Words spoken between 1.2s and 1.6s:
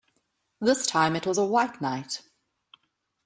was a